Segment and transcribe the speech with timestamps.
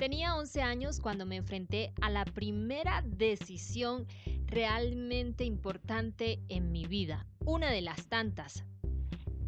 [0.00, 4.06] Tenía 11 años cuando me enfrenté a la primera decisión
[4.46, 8.64] realmente importante en mi vida, una de las tantas.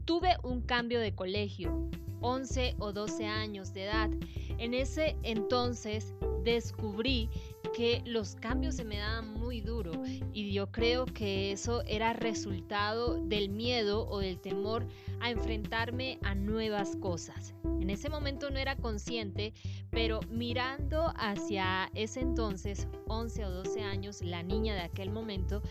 [0.05, 1.89] Tuve un cambio de colegio,
[2.21, 4.11] 11 o 12 años de edad.
[4.59, 6.13] En ese entonces
[6.45, 7.31] descubrí
[7.73, 9.93] que los cambios se me daban muy duro
[10.33, 14.87] y yo creo que eso era resultado del miedo o del temor
[15.21, 17.55] a enfrentarme a nuevas cosas.
[17.81, 19.53] En ese momento no era consciente,
[19.91, 25.63] pero mirando hacia ese entonces, 11 o 12 años, la niña de aquel momento,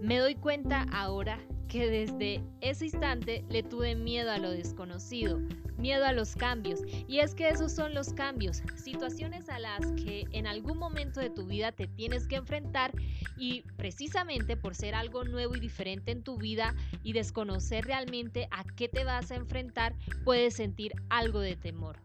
[0.00, 5.40] me doy cuenta ahora que desde ese instante le tuve miedo a lo desconocido,
[5.78, 6.80] miedo a los cambios.
[7.06, 11.30] Y es que esos son los cambios, situaciones a las que en algún momento de
[11.30, 12.92] tu vida te tienes que enfrentar
[13.36, 18.64] y precisamente por ser algo nuevo y diferente en tu vida y desconocer realmente a
[18.64, 21.96] qué te vas a enfrentar, puedes sentir algo de temor.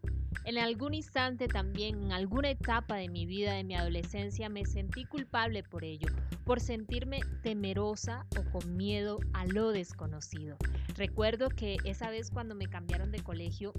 [0.44, 5.04] En algún instante también, en alguna etapa de mi vida, de mi adolescencia, me sentí
[5.04, 6.08] culpable por ello,
[6.44, 10.56] por sentirme temerosa o con miedo a lo desconocido.
[10.96, 13.72] Recuerdo que esa vez cuando me cambiaron de colegio,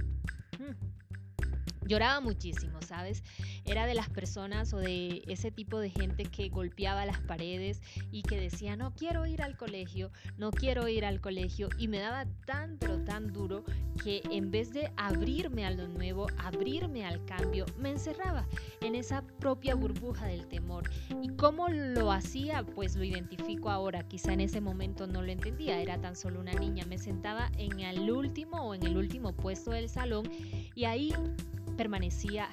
[0.59, 0.94] hmm,
[1.85, 3.23] Lloraba muchísimo, ¿sabes?
[3.63, 8.23] Era de las personas o de ese tipo de gente que golpeaba las paredes y
[8.23, 11.69] que decía, no quiero ir al colegio, no quiero ir al colegio.
[11.77, 13.63] Y me daba tan, pero tan duro
[14.03, 18.47] que en vez de abrirme a lo nuevo, abrirme al cambio, me encerraba
[18.81, 20.89] en esa propia burbuja del temor.
[21.21, 22.63] ¿Y cómo lo hacía?
[22.63, 24.07] Pues lo identifico ahora.
[24.07, 26.85] Quizá en ese momento no lo entendía, era tan solo una niña.
[26.85, 30.29] Me sentaba en el último o en el último puesto del salón
[30.73, 31.13] y ahí
[31.75, 32.49] permanecía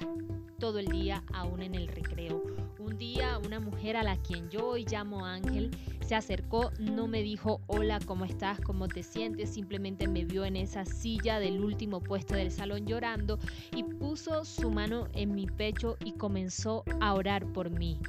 [0.59, 2.41] todo el día aún en el recreo.
[2.79, 5.71] Un día una mujer a la quien yo hoy llamo Ángel
[6.05, 8.59] se acercó, no me dijo hola, ¿cómo estás?
[8.61, 9.53] ¿Cómo te sientes?
[9.53, 13.39] Simplemente me vio en esa silla del último puesto del salón llorando
[13.75, 17.99] y puso su mano en mi pecho y comenzó a orar por mí.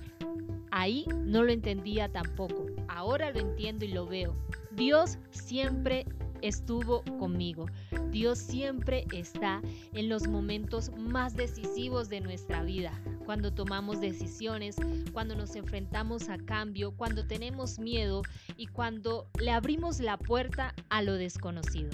[0.71, 4.37] Ahí no lo entendía tampoco, ahora lo entiendo y lo veo.
[4.73, 6.05] Dios siempre
[6.44, 7.66] estuvo conmigo.
[8.10, 9.62] Dios siempre está
[9.94, 12.93] en los momentos más decisivos de nuestra vida,
[13.25, 14.77] cuando tomamos decisiones,
[15.12, 18.22] cuando nos enfrentamos a cambio, cuando tenemos miedo
[18.59, 21.91] y cuando le abrimos la puerta a lo desconocido.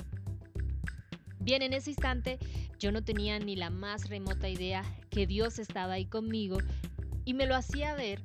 [1.39, 2.39] Bien, en ese instante
[2.79, 6.59] yo no tenía ni la más remota idea que Dios estaba ahí conmigo
[7.25, 8.21] y me lo hacía ver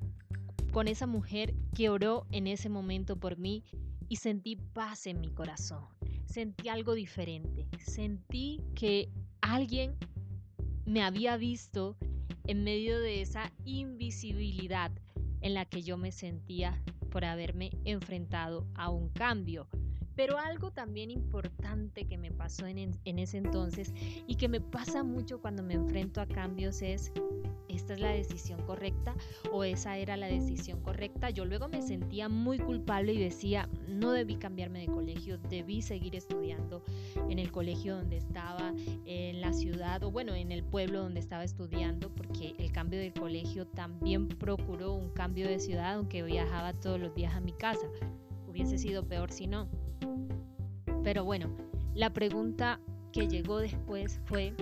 [0.71, 3.63] con esa mujer que oró en ese momento por mí
[4.09, 5.85] y sentí paz en mi corazón
[6.25, 7.67] sentí algo diferente.
[7.79, 9.09] Sentí que
[9.41, 9.95] alguien
[10.85, 11.97] me había visto
[12.45, 14.91] en medio de esa invisibilidad
[15.41, 19.67] en la que yo me sentía por haberme enfrentado a un cambio.
[20.15, 23.93] Pero algo también importante que me pasó en, en, ese entonces
[24.27, 27.11] y que me pasa mucho cuando me enfrento a cambios es
[27.75, 29.15] esta es la decisión correcta
[29.51, 31.29] o esa era la decisión correcta.
[31.29, 36.15] Yo luego me sentía muy culpable y decía, no debí cambiarme de colegio, debí seguir
[36.15, 36.83] estudiando
[37.29, 38.73] en el colegio donde estaba,
[39.05, 43.13] en la ciudad o bueno, en el pueblo donde estaba estudiando, porque el cambio de
[43.13, 47.87] colegio también procuró un cambio de ciudad, aunque viajaba todos los días a mi casa.
[48.47, 49.67] Hubiese sido peor si no.
[51.03, 51.55] Pero bueno,
[51.93, 52.79] la pregunta
[53.11, 54.53] que llegó después fue,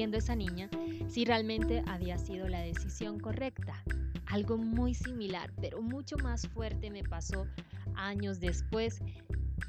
[0.00, 0.70] esa niña,
[1.08, 3.84] si realmente había sido la decisión correcta.
[4.26, 7.46] Algo muy similar, pero mucho más fuerte me pasó
[7.94, 9.00] años después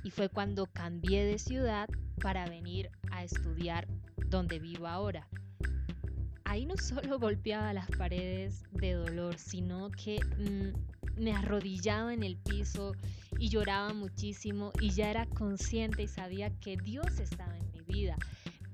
[0.04, 1.90] y fue cuando cambié de ciudad
[2.22, 3.88] para venir a estudiar
[4.28, 5.28] donde vivo ahora.
[6.46, 12.38] Ahí no solo golpeaba las paredes de dolor, sino que mm, me arrodillaba en el
[12.38, 12.94] piso
[13.38, 18.18] y lloraba muchísimo y ya era consciente y sabía que Dios estaba en mi vida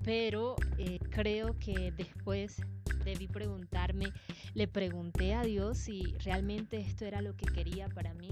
[0.07, 2.61] pero eh, creo que después
[3.03, 4.13] debí preguntarme,
[4.53, 8.31] le pregunté a Dios si realmente esto era lo que quería para mí.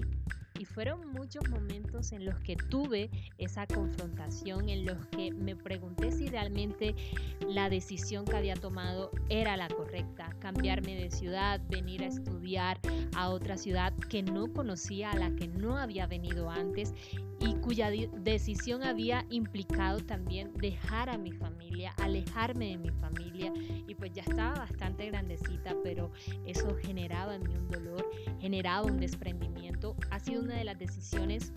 [0.76, 6.26] Fueron muchos momentos en los que tuve esa confrontación, en los que me pregunté si
[6.26, 6.94] realmente
[7.48, 10.36] la decisión que había tomado era la correcta.
[10.38, 12.78] Cambiarme de ciudad, venir a estudiar
[13.16, 16.92] a otra ciudad que no conocía, a la que no había venido antes
[17.40, 23.50] y cuya decisión había implicado también dejar a mi familia, alejarme de mi familia
[23.86, 26.10] y pues ya estaba bastante grandecita, pero
[26.44, 28.04] eso generaba en mí un dolor,
[28.40, 29.65] generaba un desprendimiento.
[30.10, 31.52] Ha sido una de las decisiones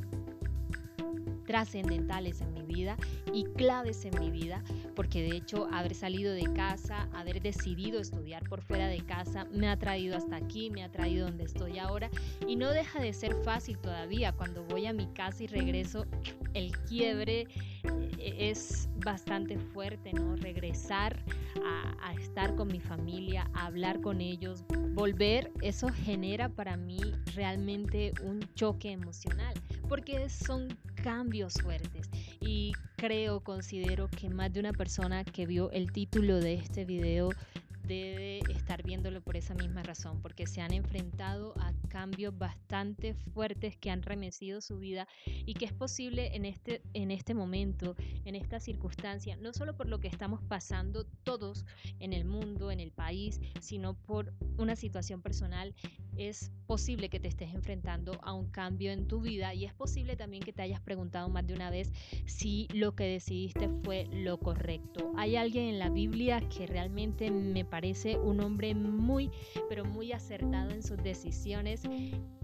[1.50, 2.96] trascendentales en mi vida
[3.34, 4.64] y claves en mi vida,
[4.96, 9.68] porque de hecho haber salido de casa, haber decidido estudiar por fuera de casa, me
[9.68, 12.12] ha traído hasta aquí, me ha traído donde estoy ahora
[12.48, 14.32] y no deja de ser fácil todavía.
[14.32, 16.06] Cuando voy a mi casa y regreso,
[16.54, 17.48] el quiebre
[18.20, 20.36] eh, es bastante fuerte, ¿no?
[20.36, 21.24] Regresar
[21.66, 24.64] a, a estar con mi familia, a hablar con ellos,
[24.94, 27.00] volver, eso genera para mí
[27.34, 29.56] realmente un choque emocional,
[29.88, 30.68] porque son
[31.00, 32.10] cambios fuertes.
[32.42, 37.30] Y creo, considero que más de una persona que vio el título de este video
[37.90, 43.76] debe estar viéndolo por esa misma razón, porque se han enfrentado a cambios bastante fuertes
[43.78, 47.96] que han remecido su vida y que es posible en este, en este momento,
[48.26, 51.66] en esta circunstancia, no solo por lo que estamos pasando todos
[52.00, 55.74] en el mundo, en el país, sino por una situación personal,
[56.20, 60.16] es posible que te estés enfrentando a un cambio en tu vida y es posible
[60.16, 61.92] también que te hayas preguntado más de una vez
[62.26, 65.14] si lo que decidiste fue lo correcto.
[65.16, 69.32] Hay alguien en la Biblia que realmente me parece un hombre muy,
[69.70, 71.82] pero muy acertado en sus decisiones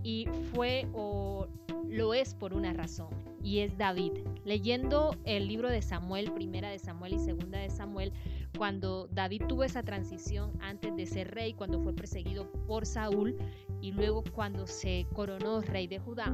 [0.03, 1.47] y fue o
[1.89, 3.09] lo es por una razón
[3.45, 4.11] y es David.
[4.43, 8.11] Leyendo el libro de Samuel, primera de Samuel y segunda de Samuel,
[8.57, 13.37] cuando David tuvo esa transición antes de ser rey, cuando fue perseguido por Saúl
[13.81, 16.33] y luego cuando se coronó rey de Judá,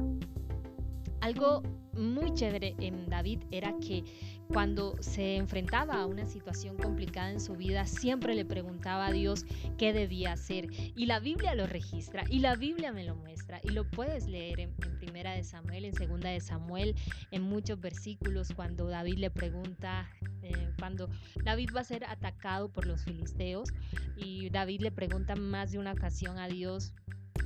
[1.20, 1.62] algo
[1.92, 4.02] muy chévere en David era que
[4.48, 9.46] cuando se enfrentaba a una situación complicada en su vida, siempre le preguntaba a Dios
[9.78, 10.66] qué debía hacer.
[10.96, 13.60] Y la Biblia lo registra y la Biblia me lo muestra.
[13.62, 16.94] Y lo puedes leer en, Primera de Samuel, en Segunda de Samuel,
[17.30, 20.08] en muchos versículos, cuando David le pregunta,
[20.42, 21.08] eh, cuando
[21.44, 23.68] David va a ser atacado por los filisteos
[24.16, 26.94] y David le pregunta más de una ocasión a Dios,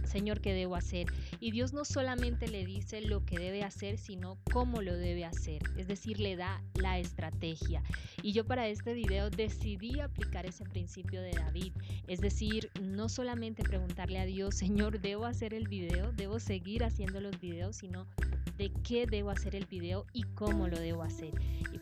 [0.04, 1.08] Señor, ¿qué debo hacer?
[1.40, 5.62] Y Dios no solamente le dice lo que debe hacer, sino cómo lo debe hacer.
[5.76, 7.82] Es decir, le da la estrategia.
[8.22, 11.72] Y yo para este video decidí aplicar ese principio de David.
[12.06, 16.12] Es decir, no solamente preguntarle a Dios, Señor, ¿debo hacer el video?
[16.12, 17.76] ¿Debo seguir haciendo los videos?
[17.76, 18.06] Sino
[18.56, 21.32] de qué debo hacer el video y cómo lo debo hacer.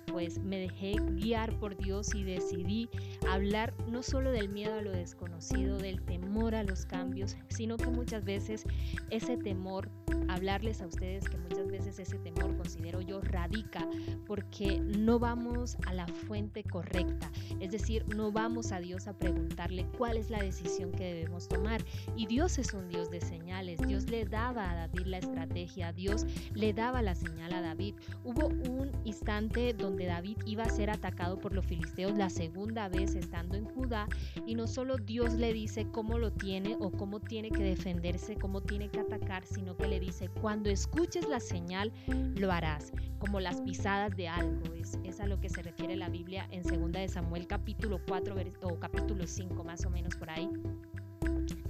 [0.06, 2.88] Pues me dejé guiar por Dios y decidí
[3.28, 7.86] hablar no solo del miedo a lo desconocido, del temor a los cambios, sino que
[7.86, 8.64] muchas veces
[9.10, 9.88] ese temor,
[10.28, 13.88] hablarles a ustedes que muchas veces ese temor considero yo radica
[14.26, 17.30] porque no vamos a la fuente correcta,
[17.60, 21.84] es decir, no vamos a Dios a preguntarle cuál es la decisión que debemos tomar.
[22.16, 26.26] Y Dios es un Dios de señales, Dios le daba a David la estrategia, Dios
[26.54, 27.94] le daba la señal a David.
[28.24, 33.14] Hubo un instante donde David iba a ser atacado por los filisteos la segunda vez
[33.14, 34.08] estando en Judá
[34.46, 38.60] y no solo Dios le dice cómo lo tiene o cómo tiene que defenderse, cómo
[38.60, 41.92] tiene que atacar, sino que le dice, cuando escuches la señal,
[42.34, 44.74] lo harás, como las pisadas de algo.
[44.74, 48.34] Es, es a lo que se refiere la Biblia en 2 de Samuel capítulo 4
[48.62, 50.50] o capítulo 5 más o menos por ahí.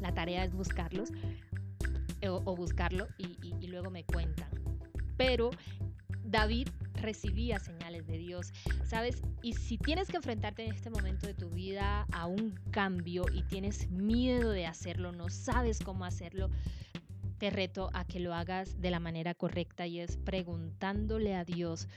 [0.00, 1.10] La tarea es buscarlos
[2.26, 4.48] o, buscarlo y luego me cuentan
[5.16, 5.50] pero
[6.24, 6.68] David
[7.04, 8.52] recibía señales de Dios,
[8.84, 9.22] ¿sabes?
[9.42, 13.42] Y si tienes que enfrentarte en este momento de tu vida a un cambio y
[13.42, 16.50] tienes miedo de hacerlo, no sabes cómo hacerlo,
[17.38, 21.88] te reto a que lo hagas de la manera correcta y es preguntándole a Dios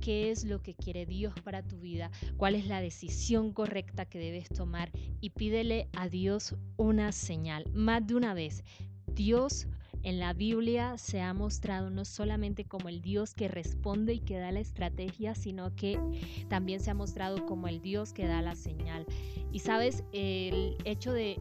[0.00, 4.18] qué es lo que quiere Dios para tu vida, cuál es la decisión correcta que
[4.18, 4.90] debes tomar
[5.20, 7.64] y pídele a Dios una señal.
[7.72, 8.64] Más de una vez,
[9.06, 9.66] Dios
[10.02, 14.38] en la Biblia se ha mostrado no solamente como el Dios que responde y que
[14.38, 15.98] da la estrategia, sino que
[16.48, 19.06] también se ha mostrado como el Dios que da la señal.
[19.52, 21.40] Y sabes, el hecho de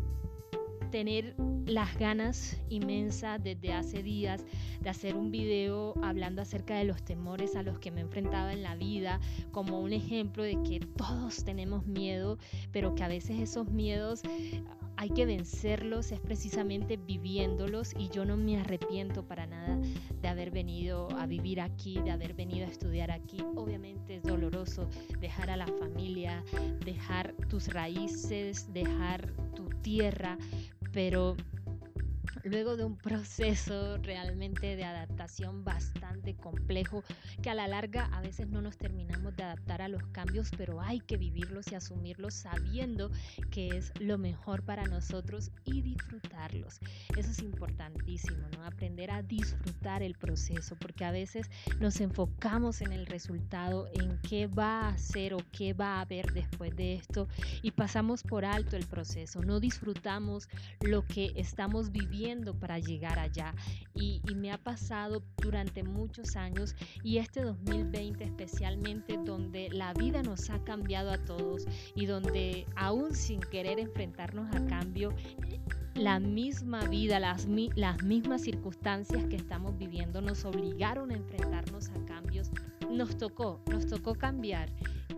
[0.92, 1.36] tener
[1.66, 4.44] las ganas inmensas desde hace días
[4.82, 8.50] de hacer un video hablando acerca de los temores a los que me he enfrentado
[8.50, 9.20] en la vida,
[9.51, 12.38] como un ejemplo de que todos tenemos miedo,
[12.72, 14.22] pero que a veces esos miedos
[15.00, 19.79] hay que vencerlos, es precisamente viviéndolos y yo no me arrepiento para nada
[20.22, 23.38] de haber venido a vivir aquí, de haber venido a estudiar aquí.
[23.56, 24.89] Obviamente es doloroso
[25.22, 26.44] dejar a la familia,
[26.84, 30.38] dejar tus raíces, dejar tu tierra,
[30.91, 31.38] pero
[32.50, 37.03] luego de un proceso realmente de adaptación bastante complejo,
[37.41, 40.82] que a la larga a veces no nos terminamos de adaptar a los cambios, pero
[40.82, 43.12] hay que vivirlos y asumirlos sabiendo
[43.51, 46.79] que es lo mejor para nosotros y disfrutarlos.
[47.15, 48.65] Eso es importantísimo, ¿no?
[48.65, 54.48] Aprender a disfrutar el proceso, porque a veces nos enfocamos en el resultado, en qué
[54.48, 57.27] va a ser o qué va a haber después de esto
[57.62, 60.50] y pasamos por alto el proceso, no disfrutamos
[60.82, 63.53] lo que estamos viviendo haciendo para llegar allá.
[63.93, 70.22] Y, y, me ha pasado durante muchos años y este 2020 especialmente donde la vida
[70.24, 71.65] nos ha cambiado a todos
[71.96, 75.13] y donde aún sin querer enfrentarnos a cambio,
[75.96, 82.05] la misma vida, las, las mismas circunstancias que estamos viviendo nos obligaron a enfrentarnos a
[82.05, 82.51] cambios.
[82.89, 84.69] Nos tocó, nos tocó cambiar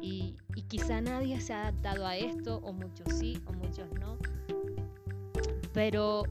[0.01, 4.17] y, y quizá nadie se ha adaptado a esto, o muchos sí, o muchos no.
[5.73, 6.23] Pero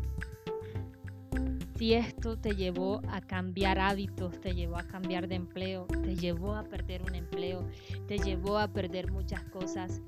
[1.80, 6.54] si esto te llevó a cambiar hábitos, te llevó a cambiar de empleo, te llevó
[6.54, 7.66] a perder un empleo,
[8.06, 10.02] te llevó a perder muchas cosas,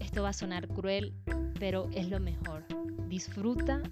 [0.00, 1.12] esto va a sonar cruel,
[1.60, 2.64] pero es lo mejor.
[3.08, 3.82] Disfruta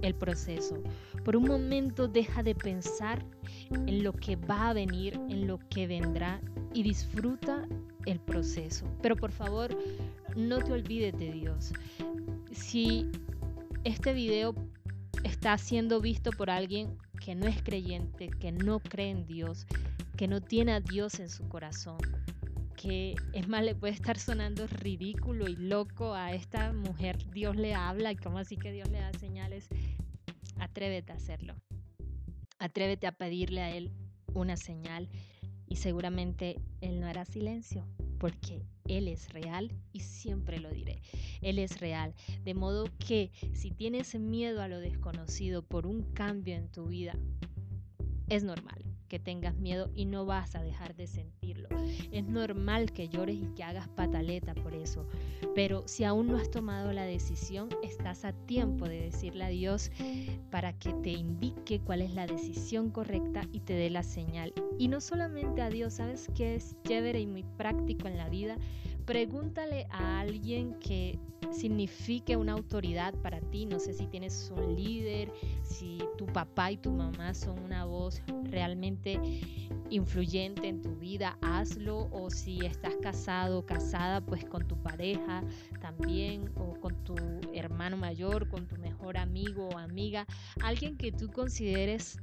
[0.00, 0.80] el proceso.
[1.24, 3.26] Por un momento deja de pensar
[3.70, 6.40] en lo que va a venir, en lo que vendrá
[6.72, 7.66] y disfruta
[8.06, 8.86] el proceso.
[9.02, 9.76] Pero por favor,
[10.36, 11.72] no te olvides de Dios.
[12.52, 13.10] Si
[13.82, 14.54] este video
[15.40, 19.66] está siendo visto por alguien que no es creyente, que no cree en Dios,
[20.18, 21.96] que no tiene a Dios en su corazón,
[22.76, 27.72] que es más, le puede estar sonando ridículo y loco a esta mujer, Dios le
[27.72, 29.70] habla y como así que Dios le da señales,
[30.58, 31.54] atrévete a hacerlo.
[32.58, 33.92] Atrévete a pedirle a Él
[34.34, 35.08] una señal
[35.66, 37.86] y seguramente Él no hará silencio
[38.20, 41.00] porque Él es real y siempre lo diré.
[41.40, 42.14] Él es real.
[42.44, 47.16] De modo que si tienes miedo a lo desconocido por un cambio en tu vida,
[48.28, 51.68] es normal que tengas miedo y no vas a dejar de sentirlo.
[52.12, 55.04] Es normal que llores y que hagas pataleta por eso,
[55.54, 59.90] pero si aún no has tomado la decisión, estás a tiempo de decirle a Dios
[60.50, 64.54] para que te indique cuál es la decisión correcta y te dé la señal.
[64.78, 68.56] Y no solamente a Dios, ¿sabes qué es chévere y muy práctico en la vida?
[69.10, 71.18] Pregúntale a alguien que
[71.50, 73.66] signifique una autoridad para ti.
[73.66, 75.32] No sé si tienes un líder,
[75.64, 79.20] si tu papá y tu mamá son una voz realmente
[79.90, 82.08] influyente en tu vida, hazlo.
[82.12, 85.42] O si estás casado o casada, pues con tu pareja
[85.80, 87.16] también, o con tu
[87.52, 90.24] hermano mayor, con tu mejor amigo o amiga,
[90.62, 92.16] alguien que tú consideres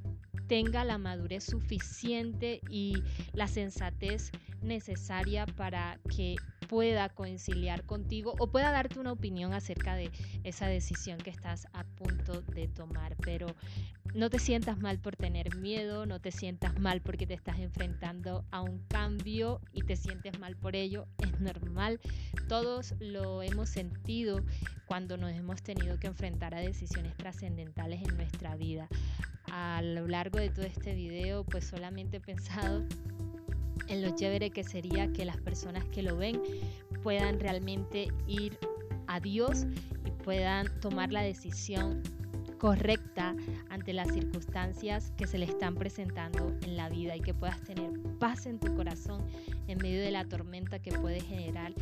[0.48, 3.04] tenga la madurez suficiente y
[3.34, 10.12] la sensatez necesaria para que pueda conciliar contigo o pueda darte una opinión acerca de
[10.44, 13.16] esa decisión que estás a punto de tomar.
[13.24, 13.48] Pero
[14.14, 18.46] no te sientas mal por tener miedo, no te sientas mal porque te estás enfrentando
[18.52, 21.08] a un cambio y te sientes mal por ello.
[21.20, 22.00] Es normal,
[22.48, 24.42] todos lo hemos sentido
[24.86, 28.88] cuando nos hemos tenido que enfrentar a decisiones trascendentales en nuestra vida.
[29.52, 32.84] A lo largo de todo este video, pues solamente he pensado
[33.88, 36.42] en lo chévere que sería que las personas que lo ven
[37.04, 38.58] puedan realmente ir
[39.08, 39.66] a Dios
[40.06, 42.02] y puedan tomar la decisión
[42.58, 43.36] correcta
[43.70, 47.92] ante las circunstancias que se le están presentando en la vida y que puedas tener
[48.20, 49.26] paz en tu corazón
[49.68, 51.74] en medio de la tormenta que puede generar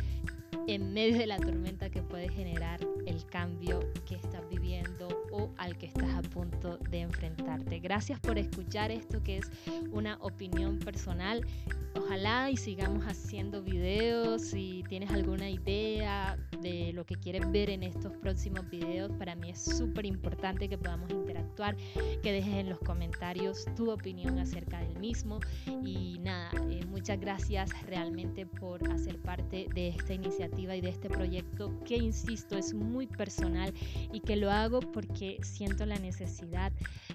[0.66, 5.76] en medio de la tormenta que puede generar el cambio que estás viviendo o al
[5.76, 7.78] que estás a punto de enfrentarte.
[7.78, 9.50] Gracias por escuchar esto que es
[9.92, 11.46] una opinión personal.
[11.94, 14.42] Ojalá y sigamos haciendo videos.
[14.42, 19.50] Si tienes alguna idea de lo que quieres ver en estos próximos videos, para mí
[19.50, 21.76] es súper importante que podamos interactuar,
[22.22, 25.40] que dejes en los comentarios tu opinión acerca del mismo.
[25.82, 31.08] Y nada, eh, muchas gracias realmente por hacer parte de esta iniciativa y de este
[31.08, 33.72] proyecto que, insisto, es muy personal
[34.12, 36.72] y que lo hago porque siento la necesidad,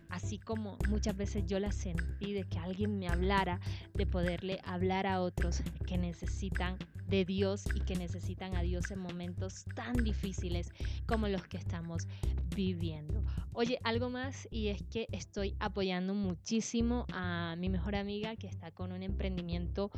[0.10, 3.60] así como muchas veces yo la sentí de que alguien me hablara,
[3.94, 9.00] de poderle hablar a otros que necesitan de Dios y que necesitan a Dios en
[9.00, 10.72] momentos tan difíciles
[11.06, 12.08] como los que estamos
[12.56, 13.24] viviendo.
[13.54, 18.72] Oye, algo más y es que estoy apoyando muchísimo a mi mejor amiga que está
[18.72, 19.92] con un emprendimiento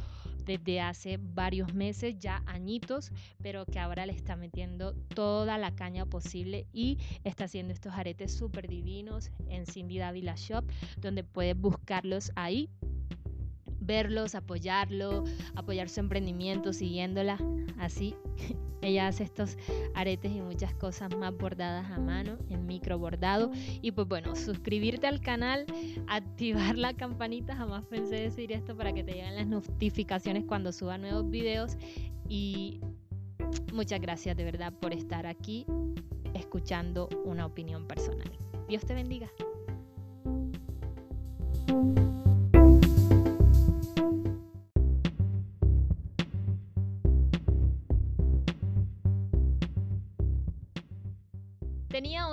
[0.45, 6.05] desde hace varios meses, ya añitos, pero que ahora le está metiendo toda la caña
[6.05, 10.65] posible y está haciendo estos aretes súper divinos en Cindy Davila Shop,
[10.99, 12.69] donde puedes buscarlos ahí
[13.85, 15.23] verlos, apoyarlo,
[15.55, 17.37] apoyar su emprendimiento, siguiéndola.
[17.77, 18.15] Así,
[18.81, 19.57] ella hace estos
[19.93, 23.51] aretes y muchas cosas más bordadas a mano, en micro bordado.
[23.81, 25.65] Y pues bueno, suscribirte al canal,
[26.07, 30.97] activar la campanita, jamás pensé decir esto para que te lleguen las notificaciones cuando suba
[30.97, 31.77] nuevos videos.
[32.27, 32.79] Y
[33.73, 35.65] muchas gracias de verdad por estar aquí
[36.33, 38.31] escuchando una opinión personal.
[38.67, 39.29] Dios te bendiga.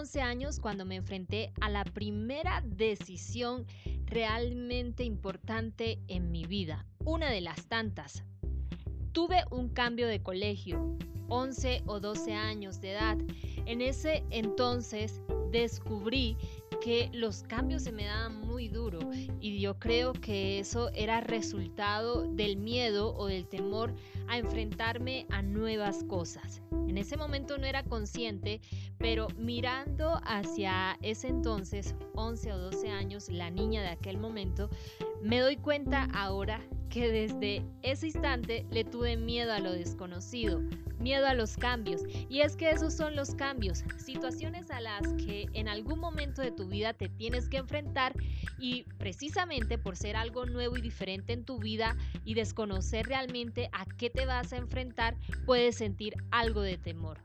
[0.01, 3.67] 11 años cuando me enfrenté a la primera decisión
[4.07, 8.25] realmente importante en mi vida, una de las tantas.
[9.13, 10.97] Tuve un cambio de colegio,
[11.29, 13.19] 11 o 12 años de edad.
[13.67, 16.39] En ese entonces descubrí
[16.81, 18.99] que los cambios se me daban muy duro
[19.41, 23.95] y yo creo que eso era resultado del miedo o del temor
[24.29, 26.63] a enfrentarme a nuevas cosas.
[26.89, 28.61] En ese momento no era consciente,
[28.99, 34.71] pero mirando hacia ese entonces, 11 o 12 años, la niña de aquel momento,
[35.23, 40.61] me doy cuenta ahora que desde ese instante le tuve miedo a lo desconocido,
[41.01, 42.03] miedo a los cambios.
[42.29, 46.53] Y es que esos son los cambios, situaciones a las que en algún momento de
[46.53, 48.15] tu vida te tienes que enfrentar
[48.59, 53.85] y precisamente por ser algo nuevo y diferente en tu vida y desconocer realmente a
[53.85, 55.17] qué te vas a enfrentar,
[55.47, 57.19] puedes sentir algo de temor.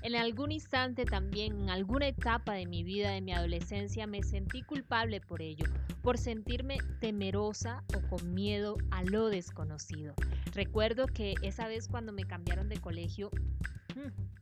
[0.00, 4.62] En algún instante también, en alguna etapa de mi vida, de mi adolescencia, me sentí
[4.62, 5.66] culpable por ello,
[6.02, 10.14] por sentirme temerosa o con miedo a lo desconocido.
[10.52, 13.30] Recuerdo que esa vez cuando me cambiaron de colegio,
[13.94, 14.41] hmm,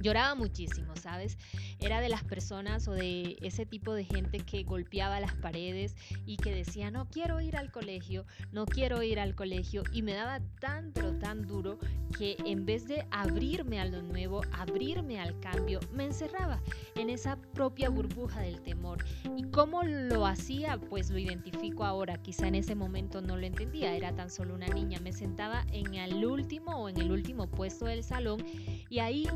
[0.00, 1.38] Lloraba muchísimo, ¿sabes?
[1.78, 5.94] Era de las personas o de ese tipo de gente que golpeaba las paredes
[6.26, 9.82] y que decía, no quiero ir al colegio, no quiero ir al colegio.
[9.92, 11.78] Y me daba tan, pero tan duro
[12.16, 16.62] que en vez de abrirme a lo nuevo, abrirme al cambio, me encerraba
[16.96, 19.04] en esa propia burbuja del temor.
[19.36, 20.78] ¿Y cómo lo hacía?
[20.78, 22.16] Pues lo identifico ahora.
[22.22, 24.98] Quizá en ese momento no lo entendía, era tan solo una niña.
[25.00, 28.44] Me sentaba en el último o en el último puesto del salón
[28.88, 29.26] y ahí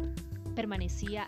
[0.55, 1.27] permanecía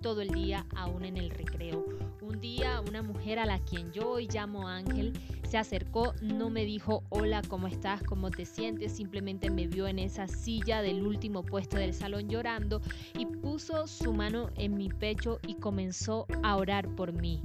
[0.00, 1.84] todo el día aún en el recreo.
[2.20, 5.12] Un día una mujer a la quien yo hoy llamo Ángel
[5.48, 8.02] se acercó, no me dijo hola, ¿cómo estás?
[8.02, 8.92] ¿Cómo te sientes?
[8.92, 12.80] Simplemente me vio en esa silla del último puesto del salón llorando
[13.18, 17.42] y puso su mano en mi pecho y comenzó a orar por mí.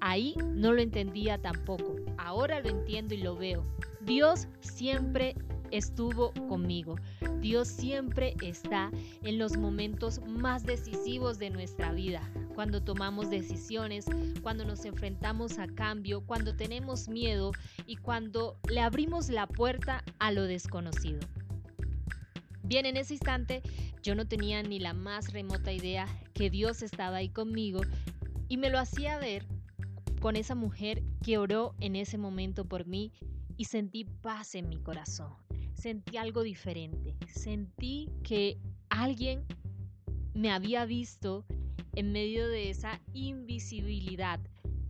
[0.00, 3.62] Ahí no lo entendía tampoco, ahora lo entiendo y lo veo.
[4.02, 5.34] Dios siempre
[5.70, 6.96] estuvo conmigo.
[7.44, 8.90] Dios siempre está
[9.22, 12.22] en los momentos más decisivos de nuestra vida,
[12.54, 14.06] cuando tomamos decisiones,
[14.42, 17.52] cuando nos enfrentamos a cambio, cuando tenemos miedo
[17.86, 21.20] y cuando le abrimos la puerta a lo desconocido.
[22.62, 23.60] Bien, en ese instante
[24.02, 27.82] yo no tenía ni la más remota idea que Dios estaba ahí conmigo
[28.48, 29.44] y me lo hacía ver
[30.18, 33.12] con esa mujer que oró en ese momento por mí
[33.58, 35.43] y sentí paz en mi corazón
[35.74, 37.16] sentí algo diferente.
[37.26, 38.58] Sentí que
[38.88, 39.44] alguien
[40.34, 41.44] me había visto
[41.94, 44.40] en medio de esa invisibilidad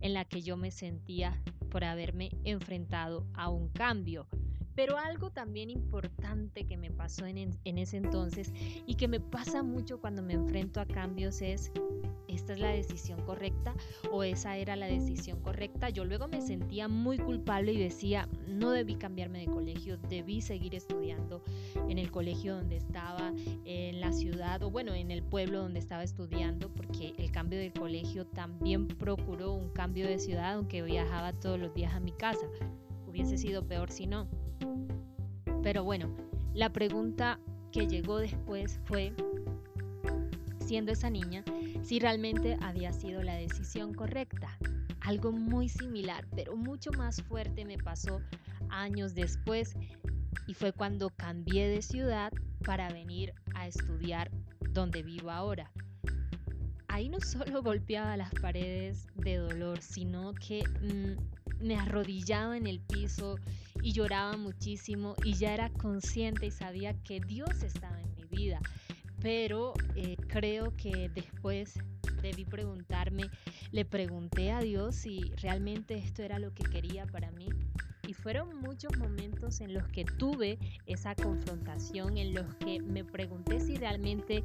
[0.01, 4.27] en la que yo me sentía por haberme enfrentado a un cambio.
[4.75, 8.51] Pero algo también importante que me pasó en, ese entonces
[8.85, 11.71] y que me pasa mucho cuando me enfrento a cambios es
[12.27, 13.73] esta es la decisión correcta
[14.11, 15.89] o esa era la decisión correcta.
[15.89, 20.75] Yo luego me sentía muy culpable y decía, no debí cambiarme de colegio, debí seguir
[20.75, 21.41] estudiando
[21.87, 23.33] en el colegio donde estaba,
[23.63, 27.71] en la ciudad o bueno, en el pueblo donde estaba estudiando, porque el cambio de
[27.71, 32.45] colegio también procuró un cambio de ciudad, aunque viajaba todos los días a mi casa.
[33.07, 34.27] Hubiese sido peor si no.
[35.63, 36.15] Pero bueno,
[36.53, 37.39] la pregunta
[37.71, 39.13] que llegó después fue,
[40.59, 41.43] siendo esa niña,
[41.83, 44.57] si realmente había sido la decisión correcta.
[45.01, 48.21] Algo muy similar, pero mucho más fuerte me pasó
[48.69, 49.75] años después
[50.47, 52.31] y fue cuando cambié de ciudad
[52.63, 54.31] para venir a estudiar
[54.71, 55.71] donde vivo ahora.
[56.87, 62.79] Ahí no solo golpeaba las paredes de dolor, sino que mm, me arrodillaba en el
[62.79, 63.37] piso
[63.85, 68.59] y lloraba muchísimo y ya era consciente y sabía que Dios estaba en mi vida
[69.21, 71.79] pero eh, creo que después
[72.21, 73.23] debí preguntarme,
[73.71, 77.47] le pregunté a Dios si realmente esto era lo que quería para mí.
[78.07, 83.59] Y fueron muchos momentos en los que tuve esa confrontación, en los que me pregunté
[83.59, 84.43] si realmente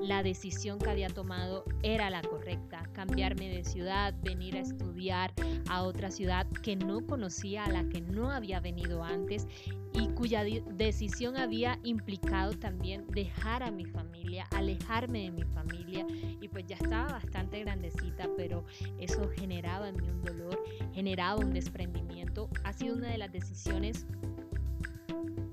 [0.00, 2.88] la decisión que había tomado era la correcta.
[2.92, 5.32] Cambiarme de ciudad, venir a estudiar
[5.68, 9.46] a otra ciudad que no conocía, a la que no había venido antes
[9.92, 16.06] y cuya decisión había implicado también dejar a mi familia, alejarme de mi familia
[16.40, 18.64] y pues ya estaba bastante grandecita, pero
[18.98, 20.58] eso generaba en mí un dolor,
[20.92, 22.48] generaba un desprendimiento.
[22.64, 24.06] Ha sido una de las decisiones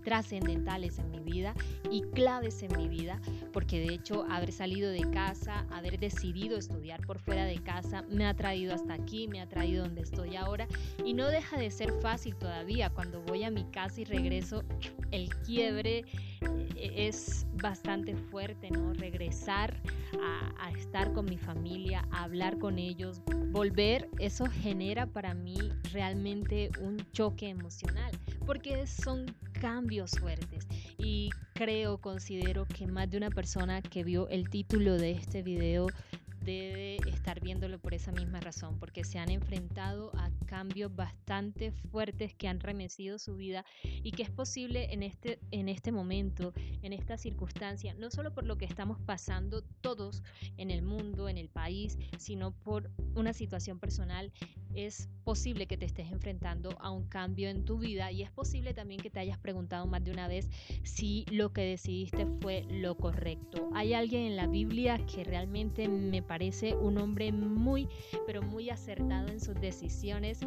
[0.07, 1.53] trascendentales en mi vida
[1.91, 3.19] y claves en mi vida,
[3.51, 8.25] porque de hecho haber salido de casa, haber decidido estudiar por fuera de casa, me
[8.25, 10.65] ha traído hasta aquí, me ha traído donde estoy ahora
[11.03, 12.89] y no deja de ser fácil todavía.
[12.89, 14.63] Cuando voy a mi casa y regreso
[15.11, 16.05] el quiebre
[16.75, 18.93] eh, es bastante fuerte, ¿no?
[18.93, 19.81] Regresar
[20.21, 25.57] a, a, estar con mi familia, a hablar con ellos, volver, eso genera para mí
[25.91, 28.11] realmente un choque emocional,
[28.45, 29.25] porque son
[29.59, 30.67] cambios fuertes.
[30.97, 35.87] Y creo, considero que más de una persona que vio el título de este video
[36.47, 42.33] debe estar viéndolo por esa misma razón, porque se han enfrentado a cambios bastante fuertes
[42.33, 46.93] que han remecido su vida y que es posible en este, en este momento, en
[46.93, 50.23] esta circunstancia, no solo por lo que estamos pasando todos
[50.55, 54.31] en el mundo, en el país, sino por una situación personal,
[54.73, 58.73] es posible que te estés enfrentando a un cambio en tu vida y es posible
[58.73, 60.49] también que te hayas preguntado más de una vez
[60.83, 63.69] si lo que decidiste fue lo correcto.
[63.73, 67.89] Hay alguien en la Biblia que realmente me parece parece un hombre muy,
[68.27, 70.39] pero muy acertado en sus decisiones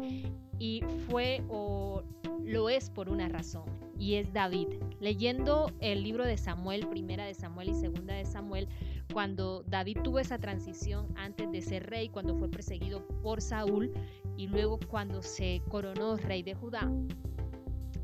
[0.57, 2.01] y fue o
[2.45, 3.65] lo es por una razón
[3.99, 4.69] y es David.
[5.01, 8.69] Leyendo el libro de Samuel, primera de Samuel y segunda de Samuel,
[9.11, 13.91] cuando David tuvo esa transición antes de ser rey, cuando fue perseguido por Saúl
[14.37, 16.89] y luego cuando se coronó rey de Judá,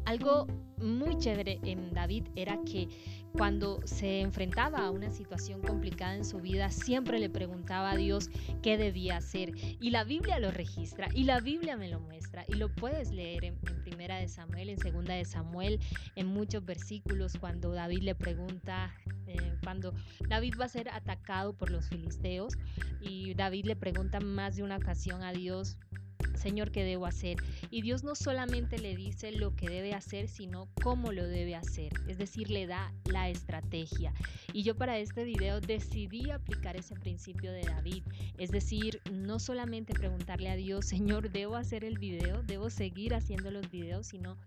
[0.04, 0.48] algo
[0.78, 2.90] muy chévere en David era que
[3.38, 8.32] cuando se enfrentaba a una situación complicada en su vida, siempre le preguntaba a Dios
[8.64, 9.52] qué debía hacer.
[9.80, 12.46] Y la Biblia lo registra y la Biblia me lo muestra.
[12.48, 15.80] Y lo puedes leer en, Primera de Samuel, en Segunda de Samuel,
[16.16, 18.94] en muchos versículos, cuando David le pregunta,
[19.28, 19.94] eh, cuando
[20.28, 22.54] David va a ser atacado por los filisteos
[23.00, 25.78] y David le pregunta más de una ocasión a Dios,
[26.36, 27.38] Señor, ¿qué debo hacer?
[27.72, 31.94] Y Dios no solamente le dice lo que debe hacer, sino cómo lo debe hacer.
[32.08, 34.14] Es decir, le da la estrategia.
[34.54, 38.04] Y yo para este video decidí aplicar ese principio de David.
[38.38, 42.44] Es decir, no solamente preguntarle a Dios, Señor, ¿debo hacer el video?
[42.44, 44.08] ¿Debo seguir haciendo los videos?
[44.08, 44.38] Sino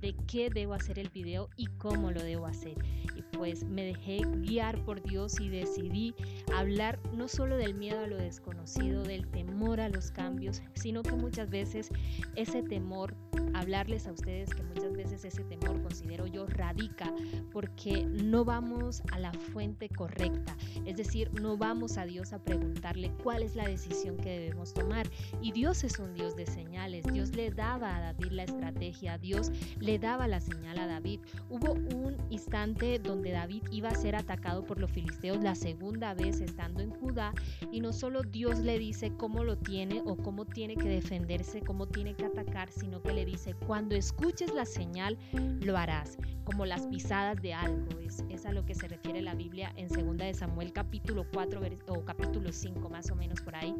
[0.00, 2.74] de qué debo hacer el video y cómo lo debo hacer.
[3.16, 6.14] Y pues me dejé guiar por Dios y decidí
[6.54, 11.12] hablar no solo del miedo a lo desconocido, del temor a los cambios, sino que
[11.20, 11.90] muchas veces
[12.36, 13.14] ese temor,
[13.54, 17.12] hablarles a ustedes que muchas veces ese temor considero yo radica
[17.52, 23.12] porque no vamos a la fuente correcta, es decir, no vamos a Dios a preguntarle
[23.22, 25.08] cuál es la decisión que debemos tomar.
[25.40, 29.50] Y Dios es un Dios de señales, Dios le daba a David la estrategia, Dios
[29.78, 31.20] le daba la señal a David.
[31.48, 36.40] Hubo un instante donde David iba a ser atacado por los filisteos la segunda vez
[36.40, 37.32] estando en Judá
[37.70, 41.88] y no solo Dios le dice cómo lo tiene o cómo tiene que defenderse, cómo
[41.88, 45.18] tiene que atacar, sino que le dice, cuando escuches la señal,
[45.60, 47.88] lo harás, como las pisadas de algo.
[48.00, 52.04] Es, a lo que se refiere la Biblia en 2 de Samuel capítulo 4 o
[52.04, 53.74] capítulo 5 más o menos por ahí.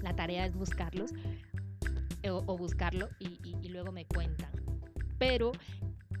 [0.00, 1.12] La tarea es buscarlos
[2.28, 4.50] o, buscarlo y luego me cuentan.
[5.18, 5.52] Pero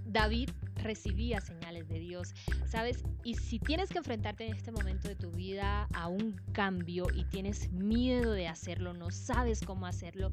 [0.04, 2.34] David recibía señales de Dios,
[2.66, 3.02] ¿sabes?
[3.24, 7.24] Y si tienes que enfrentarte en este momento de tu vida a un cambio y
[7.24, 10.30] tienes miedo de hacerlo, no sabes cómo hacerlo,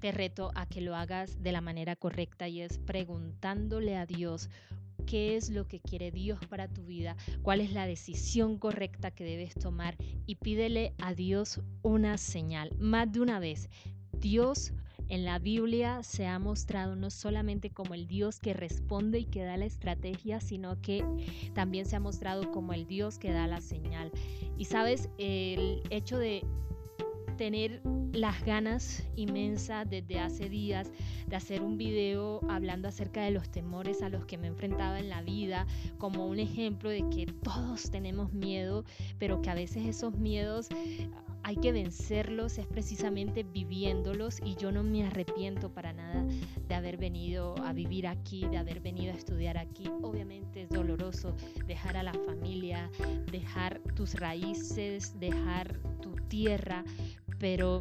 [0.00, 4.50] te reto a que lo hagas de la manera correcta y es preguntándole a Dios
[5.06, 9.24] qué es lo que quiere Dios para tu vida, cuál es la decisión correcta que
[9.24, 12.72] debes tomar y pídele a Dios una señal.
[12.78, 13.70] Más de una vez,
[14.12, 14.72] Dios
[15.08, 19.44] en la Biblia se ha mostrado no solamente como el Dios que responde y que
[19.44, 21.04] da la estrategia, sino que
[21.54, 24.10] también se ha mostrado como el Dios que da la señal.
[24.58, 26.42] Y sabes, el hecho de
[27.36, 30.90] tener las ganas inmensas desde hace días
[31.26, 34.96] de hacer un video hablando acerca de los temores a los que me he enfrentado
[34.96, 35.66] en la vida,
[35.98, 38.84] como un ejemplo de que todos tenemos miedo,
[39.18, 40.68] pero que a veces esos miedos
[41.46, 46.26] hay que vencerlos, es precisamente viviéndolos y yo no me arrepiento para nada
[46.66, 49.88] de haber venido a vivir aquí, de haber venido a estudiar aquí.
[50.02, 52.90] Obviamente es doloroso dejar a la familia,
[53.30, 56.82] dejar tus raíces, dejar tu tierra,
[57.38, 57.80] pero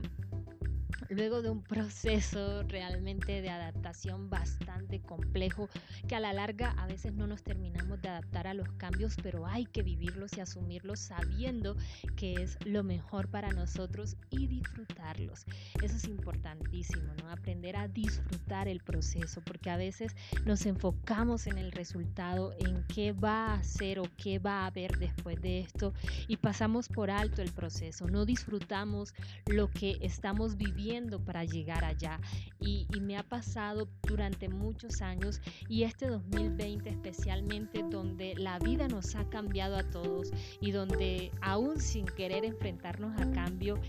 [1.09, 5.69] luego de un proceso realmente de adaptación bastante complejo,
[6.07, 9.45] que a la larga a veces no nos terminamos de adaptar a los cambios, pero
[9.45, 11.75] hay que vivirlos y asumirlos sabiendo
[12.15, 15.45] que es lo mejor para nosotros y disfrutarlos.
[15.81, 17.29] Eso es importantísimo, ¿no?
[17.29, 20.15] Aprender a disfrutar el proceso, porque a veces
[20.45, 24.97] nos enfocamos en el resultado, en qué va a ser o qué va a haber
[24.97, 25.93] después de esto
[26.27, 29.13] y pasamos por alto el proceso, no disfrutamos
[29.45, 30.94] lo que estamos viviendo
[31.25, 32.19] para llegar allá.
[32.59, 39.15] Y, me ha pasado durante muchos años y este 2020 especialmente donde la vida nos
[39.15, 43.79] ha cambiado a todos y donde aún sin querer enfrentarnos a cambio,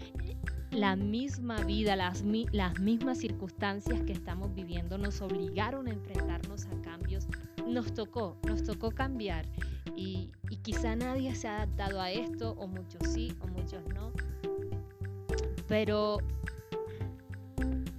[0.70, 6.82] la misma vida, las, las mismas circunstancias que estamos viviendo nos obligaron a enfrentarnos a
[6.82, 7.26] cambios.
[7.66, 9.46] Nos tocó, nos tocó cambiar
[9.94, 14.12] y, y quizá nadie se ha adaptado a esto, o muchos sí, o muchos no.
[15.68, 16.18] Pero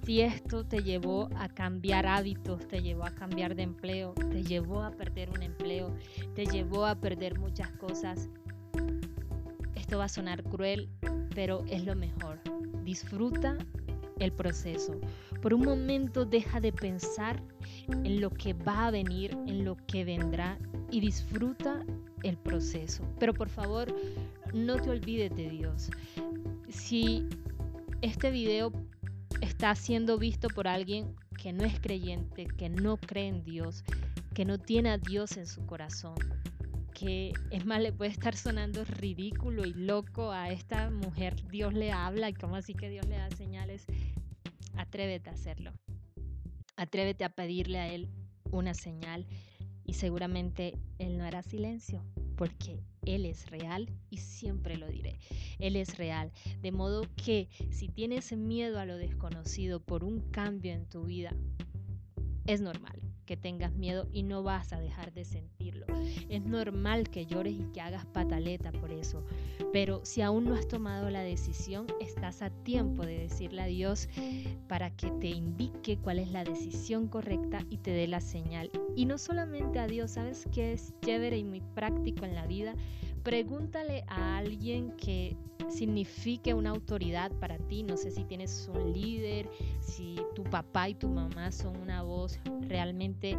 [0.08, 4.80] si esto te llevó a cambiar hábitos, te llevó a cambiar de empleo, te llevó
[4.80, 5.94] a perder un empleo,
[6.34, 8.30] te llevó a perder muchas cosas,
[9.74, 10.88] esto va a sonar cruel,
[11.34, 12.40] pero es lo mejor.
[12.84, 13.58] Disfruta
[14.18, 14.98] el proceso.
[15.42, 17.42] Por un momento deja de pensar
[17.88, 20.58] en lo que va a venir, en lo que vendrá
[20.90, 21.84] y disfruta
[22.22, 23.04] el proceso.
[23.18, 23.94] Pero por favor,
[24.54, 25.90] no te olvides de Dios.
[26.70, 27.28] Si
[28.00, 28.72] este video
[29.40, 33.84] está siendo visto por alguien que no es creyente, que no cree en Dios,
[34.34, 36.16] que no tiene a Dios en su corazón,
[36.94, 41.92] que es más, le puede estar sonando ridículo y loco a esta mujer, Dios le
[41.92, 43.86] habla y como así que Dios le da señales,
[44.76, 45.72] atrévete a hacerlo.
[46.76, 48.08] Atrévete a pedirle a Él
[48.50, 49.26] una señal
[49.88, 52.04] y seguramente Él no hará silencio
[52.36, 55.18] porque Él es real y siempre lo diré.
[55.58, 56.30] Él es real.
[56.60, 61.34] De modo que si tienes miedo a lo desconocido por un cambio en tu vida,
[62.46, 65.84] es normal que tengas miedo y no vas a dejar de sentirlo.
[66.30, 69.22] Es normal que llores y que hagas pataleta por eso,
[69.70, 74.08] pero si aún no has tomado la decisión, estás a tiempo de decirle a Dios
[74.66, 78.70] para que te indique cuál es la decisión correcta y te dé la señal.
[78.96, 82.76] Y no solamente a Dios, ¿sabes qué es chévere y muy práctico en la vida?
[83.28, 85.36] Pregúntale a alguien que
[85.68, 87.82] signifique una autoridad para ti.
[87.82, 89.50] No sé si tienes un líder,
[89.82, 93.36] si tu papá y tu mamá son una voz realmente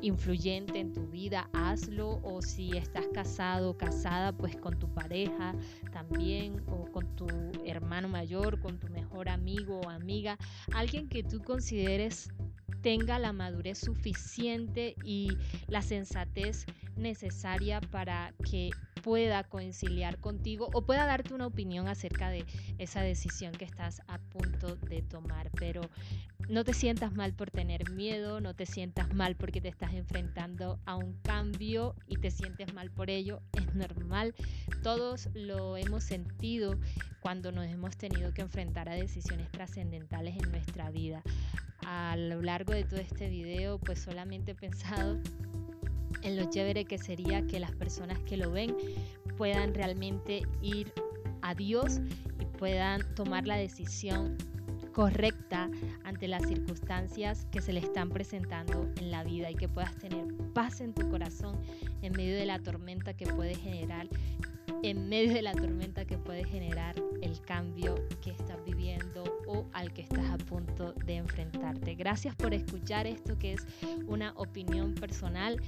[0.00, 2.18] influyente en tu vida, hazlo.
[2.24, 5.54] O si estás casado o casada, pues con tu pareja
[5.92, 7.28] también, o con tu
[7.64, 10.36] hermano mayor, con tu mejor amigo o amiga,
[10.72, 12.28] alguien que tú consideres
[12.82, 15.28] tenga la madurez suficiente y
[15.68, 18.70] la sensatez necesaria para que
[19.02, 22.46] pueda conciliar contigo o pueda darte una opinión acerca de
[22.78, 25.50] esa decisión que estás a punto de tomar.
[25.58, 25.82] Pero
[26.48, 30.78] no te sientas mal por tener miedo, no te sientas mal porque te estás enfrentando
[30.86, 33.42] a un cambio y te sientes mal por ello.
[33.52, 34.34] Es normal,
[34.82, 36.78] todos lo hemos sentido
[37.20, 41.22] cuando nos hemos tenido que enfrentar a decisiones trascendentales en nuestra vida.
[41.84, 45.18] A lo largo de todo este video, pues solamente he pensado
[46.22, 48.76] en lo chévere que sería que las personas que lo ven
[49.36, 50.92] puedan realmente ir
[51.40, 52.00] a Dios
[52.40, 54.36] y puedan tomar la decisión
[54.92, 55.70] correcta
[56.04, 60.26] ante las circunstancias que se le están presentando en la vida y que puedas tener
[60.52, 61.58] paz en tu corazón
[62.02, 64.08] en medio de la tormenta que puede generar
[64.82, 69.21] en medio de la tormenta que puede generar el cambio que estás viviendo
[69.72, 71.94] al que estás a punto de enfrentarte.
[71.94, 73.66] Gracias por escuchar esto que es
[74.06, 75.60] una opinión personal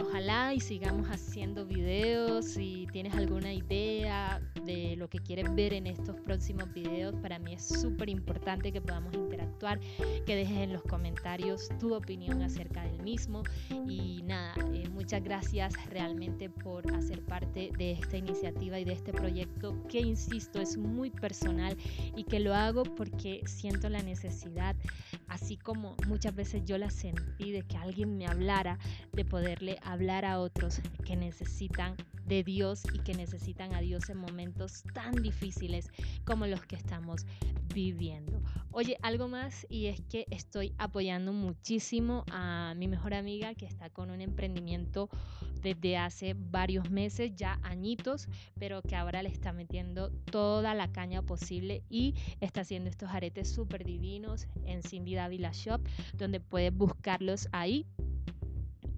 [0.00, 2.46] ojalá y sigamos haciendo videos.
[2.46, 7.54] Si tienes alguna idea de lo que quieres ver en estos próximos videos, para mí
[7.54, 9.80] es súper importante que podamos interactuar,
[10.26, 13.42] que dejes en los comentarios tu opinión acerca del mismo.
[13.88, 19.12] Y nada, eh, muchas gracias realmente por hacer parte de esta iniciativa y de este
[19.12, 21.76] proyecto que, insisto, es muy personal
[22.16, 24.76] y que lo hago porque siento la necesidad,
[25.28, 28.78] así como muchas veces yo la sentí de que alguien me hablara,
[29.12, 31.94] de poderle hablar a otros que necesitan
[32.30, 35.90] de Dios y que necesitan a Dios en momentos tan difíciles
[36.24, 37.26] como los que estamos
[37.74, 38.40] viviendo.
[38.70, 43.90] Oye, algo más y es que estoy apoyando muchísimo a mi mejor amiga que está
[43.90, 45.10] con un emprendimiento
[45.60, 48.28] desde hace varios meses, ya añitos,
[48.60, 53.50] pero que ahora le está metiendo toda la caña posible y está haciendo estos aretes
[53.50, 55.80] súper divinos en Cindy Davila Shop,
[56.16, 57.86] donde puedes buscarlos ahí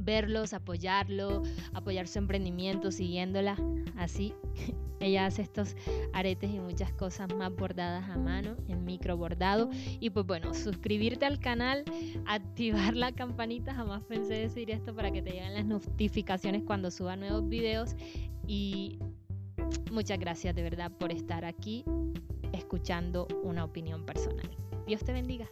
[0.04, 3.56] verlos, apoyarlo, apoyar su emprendimiento, siguiéndola.
[3.96, 4.34] Así,
[5.00, 5.76] ella hace estos
[6.12, 9.70] aretes y muchas cosas más bordadas a mano, en micro bordado.
[10.00, 11.84] Y pues bueno, suscribirte al canal,
[12.26, 17.16] activar la campanita, jamás pensé decir esto para que te lleguen las notificaciones cuando suba
[17.16, 17.96] nuevos videos.
[18.46, 18.98] Y
[19.92, 21.84] muchas gracias de verdad por estar aquí
[22.52, 24.50] escuchando una opinión personal.
[24.86, 25.48] Dios te bendiga.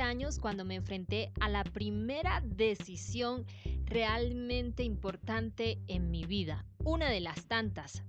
[0.00, 3.44] Tenía 11 años cuando me enfrenté a la primera decisión
[3.84, 8.02] realmente importante en mi vida, una de las tantas.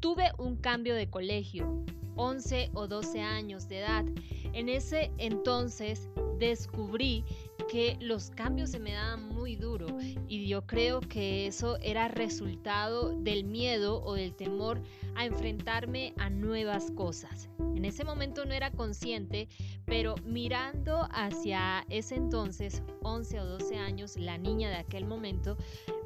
[0.00, 1.82] Tuve un cambio de colegio.
[2.16, 4.04] 11 o 12 años de edad.
[4.52, 7.24] En ese entonces descubrí
[7.70, 9.86] que los cambios se me daban muy duro
[10.26, 14.82] y yo creo que eso era resultado del miedo o del temor
[15.18, 17.50] a enfrentarme a nuevas cosas.
[17.74, 19.48] En ese momento no era consciente,
[19.84, 25.56] pero mirando hacia ese entonces, 11 o 12 años, la niña de aquel momento,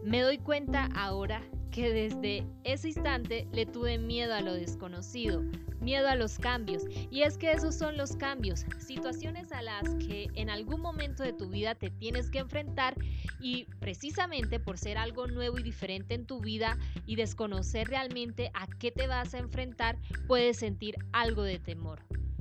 [0.03, 5.43] me doy cuenta ahora que desde ese instante le tuve miedo a lo desconocido,
[5.81, 6.85] miedo a los cambios.
[7.11, 11.33] Y es que esos son los cambios, situaciones a las que en algún momento de
[11.33, 12.95] tu vida te tienes que enfrentar
[13.41, 18.67] y precisamente por ser algo nuevo y diferente en tu vida y desconocer realmente a
[18.79, 22.01] qué te vas a enfrentar, puedes sentir algo de temor.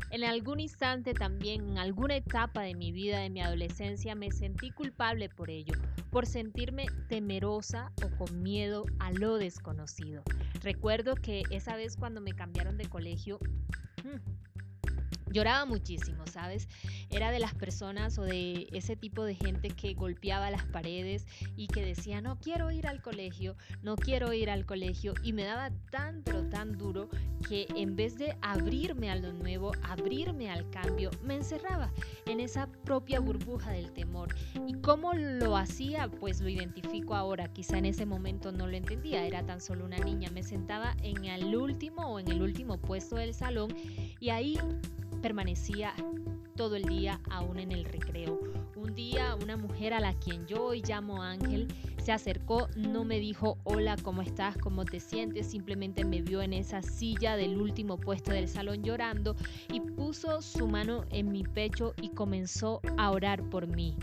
[0.10, 4.72] En algún instante también, en alguna etapa de mi vida, de mi adolescencia, me sentí
[4.72, 5.74] culpable por ello,
[6.10, 10.24] por sentirme temerosa o con miedo a lo desconocido.
[10.62, 13.40] Recuerdo que esa vez cuando me cambiaron de colegio,
[14.04, 14.20] hmm,
[15.32, 16.68] Lloraba muchísimo, ¿sabes?
[17.10, 21.68] Era de las personas o de ese tipo de gente que golpeaba las paredes y
[21.68, 25.14] que decía, no quiero ir al colegio, no quiero ir al colegio.
[25.24, 27.10] Y me daba tan, pero tan duro
[27.48, 31.92] que en vez de abrirme a lo nuevo, abrirme al cambio, me encerraba
[32.26, 34.34] en esa propia burbuja del temor.
[34.68, 36.10] ¿Y cómo lo hacía?
[36.10, 37.52] Pues lo identifico ahora.
[37.52, 40.30] Quizá en ese momento no lo entendía, era tan solo una niña.
[40.32, 43.74] Me sentaba en el último o en el último puesto del salón
[44.20, 44.58] y ahí
[45.22, 45.94] permanecía
[46.56, 48.40] todo el día aún en el recreo.
[48.76, 51.68] Un día una mujer a la quien yo hoy llamo Ángel
[52.04, 54.58] se acercó, no me dijo hola, ¿cómo estás?
[54.58, 55.48] ¿Cómo te sientes?
[55.48, 59.36] Simplemente me vio en esa silla del último puesto del salón llorando
[59.72, 63.96] y puso su mano en mi pecho y comenzó a orar por mí.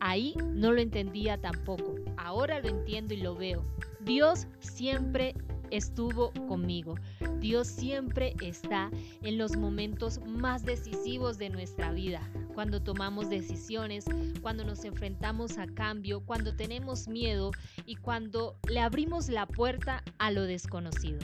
[0.00, 3.64] Ahí no lo entendía tampoco, ahora lo entiendo y lo veo.
[4.00, 5.34] Dios siempre
[5.70, 6.96] estuvo conmigo.
[7.40, 8.90] Dios siempre está
[9.22, 12.20] en los momentos más decisivos de nuestra vida,
[12.54, 14.04] cuando tomamos decisiones,
[14.42, 17.50] cuando nos enfrentamos a cambio, cuando tenemos miedo
[17.86, 21.18] y cuando le abrimos la puerta a lo desconocido.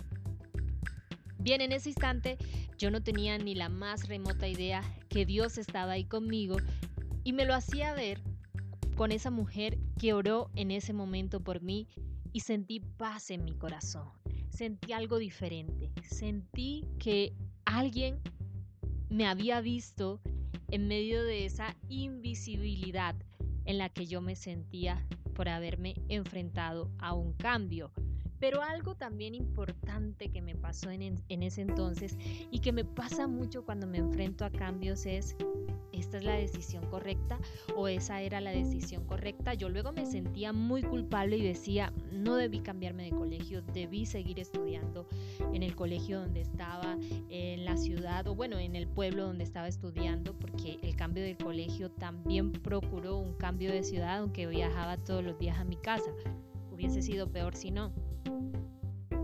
[1.39, 2.37] Bien, en ese instante
[2.77, 6.59] yo no tenía ni la más remota idea que Dios estaba ahí conmigo
[7.25, 8.21] y me lo hacía ver
[8.97, 11.89] con esa mujer que oró en ese momento por mí
[12.33, 15.91] y sentí paz en mi corazón sentí algo diferente.
[16.03, 17.33] Sentí que
[17.65, 18.21] alguien
[19.09, 20.21] me había visto
[20.69, 23.17] en medio de esa invisibilidad
[23.65, 27.91] en la que yo me sentía por haberme enfrentado a un cambio.
[28.39, 32.17] Pero algo también importante que me pasó en, en, ese entonces
[32.51, 35.37] y que me pasa mucho cuando me enfrento a cambios es
[36.01, 37.39] esta es la decisión correcta
[37.77, 39.55] o esa era la decisión correcta.
[39.55, 44.41] Yo luego me sentía muy culpable y decía, no debí cambiarme de colegio, debí seguir
[44.41, 45.07] estudiando
[45.53, 46.97] en el colegio donde estaba,
[47.29, 51.37] en la ciudad o bueno, en el pueblo donde estaba estudiando, porque el cambio de
[51.37, 56.11] colegio también procuró un cambio de ciudad, aunque viajaba todos los días a mi casa.
[56.73, 57.93] Hubiese sido peor si no.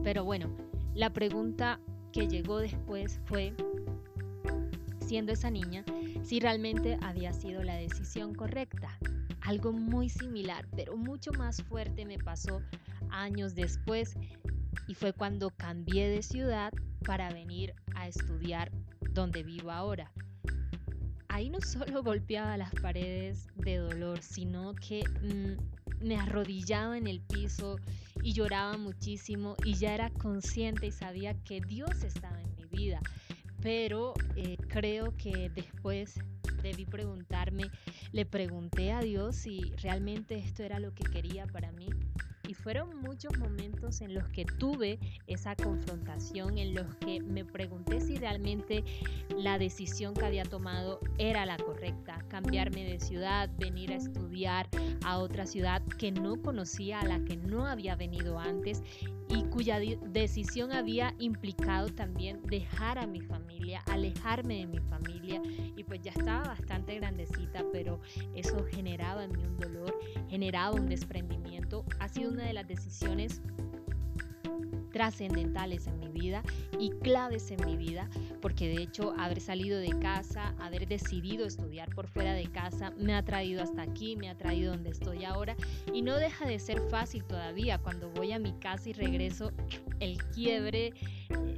[0.03, 0.55] Pero bueno,
[0.95, 1.81] la pregunta
[2.13, 3.55] que llegó después fue,
[5.07, 5.85] siendo esa niña,
[6.25, 8.99] si realmente había sido la decisión correcta.
[9.41, 12.61] Algo muy similar, pero mucho más fuerte me pasó
[13.11, 14.17] años después
[14.89, 16.73] y fue cuando cambié de ciudad
[17.05, 18.73] para venir a estudiar
[19.11, 20.13] donde vivo ahora.
[21.29, 27.21] Ahí no solo golpeaba las paredes de dolor, sino que mm, me arrodillaba en el
[27.21, 27.77] piso
[28.23, 33.01] y lloraba muchísimo y ya era consciente y sabía que Dios estaba en mi vida
[33.67, 36.21] pero eh, creo que después
[36.63, 37.65] debí preguntarme,
[38.13, 41.89] le pregunté a Dios si realmente esto era lo que quería para mí.
[42.47, 48.01] Y fueron muchos momentos en los que tuve esa confrontación, en los que me pregunté
[48.01, 48.85] si realmente
[49.37, 52.25] la decisión que había tomado era la correcta.
[52.29, 54.69] Cambiarme de ciudad, venir a estudiar
[55.05, 58.85] a otra ciudad que no conocía, a la que no había venido antes
[59.29, 65.43] y cuya decisión había implicado también dejar a mi familia, alejarme de mi familia
[65.77, 68.01] y pues ya estaba bastante grandecita, pero
[68.35, 71.85] eso generaba en mí un dolor, generaba un desprendimiento.
[71.99, 73.43] Ha sido una de las decisiones
[74.93, 76.43] trascendentales en mi vida
[76.79, 78.09] y claves en mi vida,
[78.41, 83.15] porque de hecho haber salido de casa, haber decidido estudiar por fuera de casa, me
[83.15, 85.55] ha traído hasta aquí, me ha traído donde estoy ahora
[85.93, 87.79] y no deja de ser fácil todavía.
[87.79, 89.53] Cuando voy a mi casa y regreso,
[90.01, 90.95] el quiebre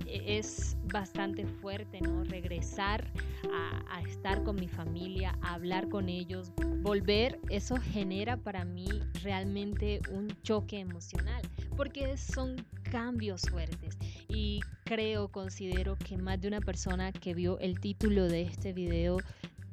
[0.07, 2.24] eh, es bastante fuerte, ¿no?
[2.24, 3.12] Regresar
[3.53, 8.89] a, a estar con mi familia, a hablar con ellos, volver, eso genera para mí
[9.22, 11.43] realmente un choque emocional,
[11.79, 12.57] porque son
[12.91, 13.97] cambios fuertes.
[14.29, 19.18] y creo, considero que más de una persona que vio el título de este video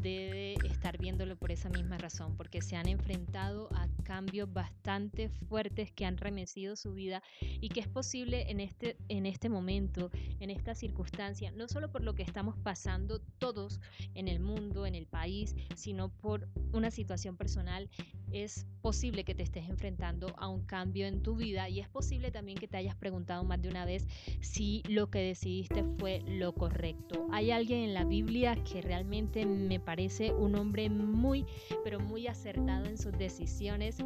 [0.05, 5.91] debe estar viéndolo por esa misma razón, porque se han enfrentado a cambios bastante fuertes
[5.91, 10.51] que han remecido su vida y que es posible en este, en este momento, en
[10.51, 13.79] esta circunstancia, no solo por lo que estamos pasando todos
[14.13, 17.89] en el mundo, en el país, sino por una situación personal,
[18.31, 22.29] es posible que te estés enfrentando a un cambio en tu vida y es posible
[22.31, 24.05] también que te hayas preguntado más de una vez
[24.41, 27.27] si lo que decidiste fue lo correcto.
[27.31, 29.94] Hay alguien en la Biblia que realmente me parece
[30.37, 31.45] un hombre muy,
[31.83, 33.97] pero muy acertado en sus decisiones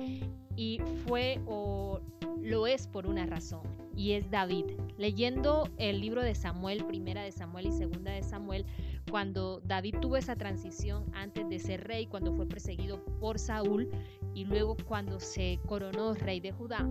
[0.55, 1.99] y fue o
[2.41, 3.61] lo es por una razón
[3.95, 4.65] y es David.
[4.97, 8.65] Leyendo el libro de Samuel, primera de Samuel y segunda de Samuel,
[9.09, 13.89] cuando David tuvo esa transición antes de ser rey, cuando fue perseguido por Saúl
[14.33, 16.87] y luego cuando se coronó rey de Judá.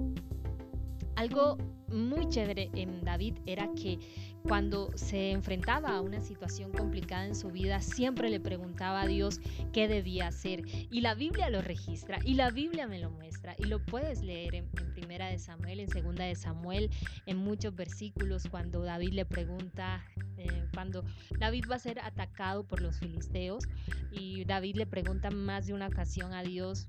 [1.19, 1.59] Algo
[1.89, 3.99] muy chévere en David era que
[4.45, 9.41] cuando se enfrentaba a una situación complicada en su vida, siempre le preguntaba a Dios
[9.73, 10.63] qué debía hacer.
[10.93, 13.57] Y la Biblia lo registra y la Biblia me lo muestra.
[13.59, 16.89] Y lo puedes leer en, Primera de Samuel, en Segunda de Samuel,
[17.27, 20.05] en muchos versículos cuando David le pregunta,
[20.37, 21.05] eh, cuando
[21.41, 23.65] David va a ser atacado por los filisteos
[24.13, 26.89] y David le pregunta más de una ocasión a Dios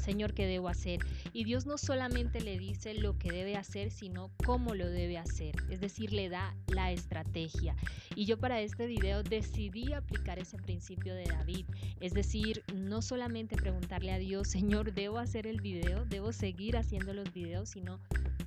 [0.00, 1.00] Señor, ¿qué debo hacer?
[1.32, 5.54] Y Dios no solamente le dice lo que debe hacer, sino cómo lo debe hacer.
[5.68, 7.76] Es decir, le da la estrategia.
[8.16, 11.66] Y yo para este video decidí aplicar ese principio de David.
[12.00, 16.04] Es decir, no solamente preguntarle a Dios, Señor, ¿debo hacer el video?
[16.06, 17.68] ¿Debo seguir haciendo los videos?
[17.68, 18.00] Sino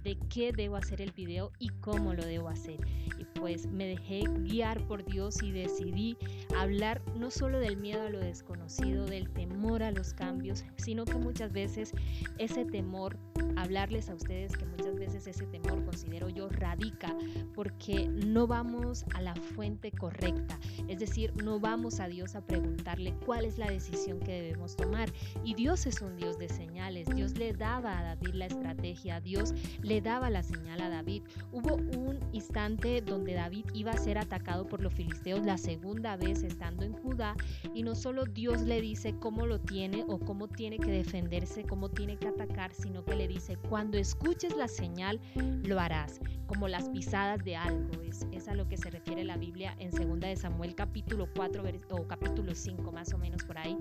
[0.04, 2.80] de qué debo hacer el video y cómo lo debo hacer.
[3.18, 6.18] Y pues me dejé guiar por Dios y decidí
[6.58, 11.16] hablar no solo del miedo a lo desconocido, del temor a los cambios, sino que
[11.16, 11.92] muchas veces
[12.38, 13.18] ese temor,
[13.56, 17.16] hablarles a ustedes que muchas veces ese temor considero yo radica
[17.54, 23.14] porque no vamos a la fuente correcta, es decir, no vamos a Dios a preguntarle
[23.26, 25.12] cuál es la decisión que debemos tomar.
[25.44, 29.54] Y Dios es un Dios de señales, Dios le daba a David la estrategia, Dios
[29.84, 31.24] le daba la señal a David.
[31.52, 36.42] Hubo un instante donde David iba a ser atacado por los filisteos la segunda vez
[36.42, 37.36] estando en Judá
[37.74, 41.90] y no solo Dios le dice cómo lo tiene o cómo tiene que defenderse, cómo
[41.90, 45.20] tiene que atacar, sino que le dice, cuando escuches la señal,
[45.64, 47.90] lo harás, como las pisadas de algo.
[48.02, 52.08] Es, a lo que se refiere la Biblia en 2 de Samuel capítulo 4 o
[52.08, 53.78] capítulo 5 más o menos por ahí.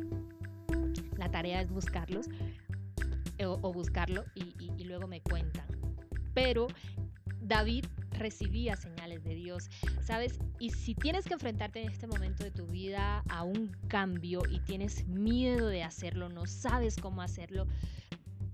[1.16, 2.28] La tarea es buscarlos
[3.44, 5.71] o, buscarlo y luego me cuentan.
[6.34, 6.68] Pero
[7.40, 9.68] David recibía señales de Dios,
[10.00, 10.38] ¿sabes?
[10.58, 14.60] Y si tienes que enfrentarte en este momento de tu vida a un cambio y
[14.60, 17.66] tienes miedo de hacerlo, no sabes cómo hacerlo,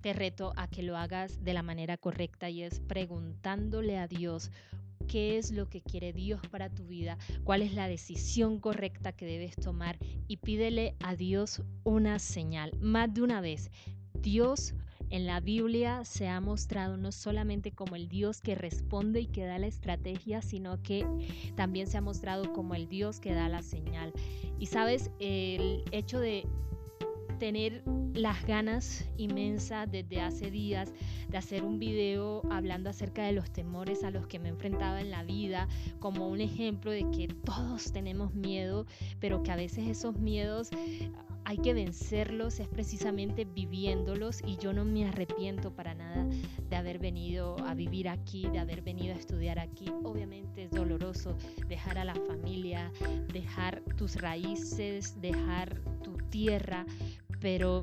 [0.00, 4.50] te reto a que lo hagas de la manera correcta y es preguntándole a Dios
[5.08, 9.26] qué es lo que quiere Dios para tu vida, cuál es la decisión correcta que
[9.26, 9.98] debes tomar
[10.28, 12.72] y pídele a Dios una señal.
[12.80, 13.70] Más de una vez,
[14.14, 14.74] Dios
[15.10, 19.44] en la Biblia se ha mostrado no solamente como el Dios que responde y que
[19.44, 21.06] da la estrategia, sino que
[21.56, 24.12] también se ha mostrado como el Dios que da la señal.
[24.58, 26.46] Y sabes, el hecho de
[27.38, 27.82] tener
[28.14, 30.92] las ganas inmensas desde hace días
[31.28, 34.98] de hacer un video hablando acerca de los temores a los que me he enfrentado
[34.98, 35.68] en la vida,
[36.00, 38.86] como un ejemplo de que todos tenemos miedo,
[39.20, 40.70] pero que a veces esos miedos
[41.48, 46.26] hay que vencerlos, es precisamente viviéndolos y yo no me arrepiento para nada
[46.68, 49.86] de haber venido a vivir aquí, de haber venido a estudiar aquí.
[50.04, 52.92] Obviamente es doloroso dejar a la familia,
[53.32, 56.84] dejar tus raíces, dejar tu tierra,
[57.40, 57.82] pero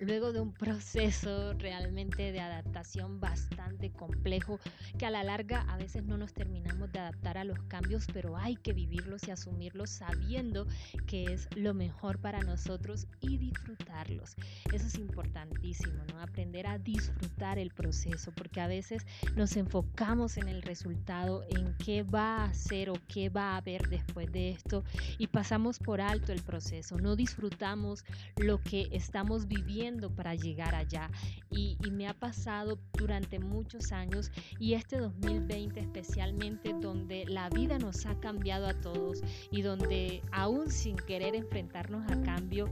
[0.00, 3.55] luego de un proceso realmente de adaptación bastante
[3.96, 4.58] complejo,
[4.98, 8.36] que a la larga a veces no nos terminamos de adaptar a los cambios, pero
[8.36, 10.66] hay que vivirlos y asumirlos sabiendo
[11.06, 14.36] que es lo mejor para nosotros y disfrutarlos.
[14.72, 16.20] Eso es importantísimo, ¿no?
[16.20, 22.02] Aprender a disfrutar el proceso, porque a veces nos enfocamos en el resultado, en qué
[22.02, 24.84] va a ser o qué va a haber después de esto
[25.18, 28.04] y pasamos por alto el proceso, no disfrutamos
[28.36, 31.10] lo que estamos viviendo para llegar allá.
[31.50, 34.30] Y, me ha pasado durante muchos años
[34.60, 40.70] y este 2020 especialmente donde la vida nos ha cambiado a todos y donde aún
[40.70, 42.68] sin querer enfrentarnos a cambio,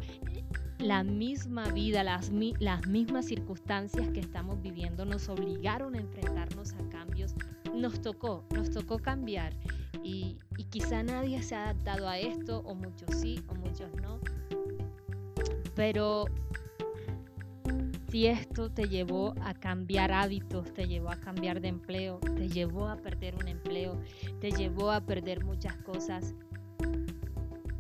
[0.79, 2.31] la misma vida, las,
[2.61, 7.35] las mismas circunstancias que estamos viviendo nos obligaron a enfrentarnos a cambios.
[7.75, 9.55] Nos tocó, nos tocó cambiar
[10.03, 14.21] y, y quizá nadie se ha adaptado a esto, o muchos sí, o muchos no.
[15.75, 16.27] Pero
[18.15, 22.87] si esto te llevó a cambiar hábitos, te llevó a cambiar de empleo, te llevó
[22.87, 24.01] a perder un empleo,
[24.41, 26.33] te llevó a perder muchas cosas,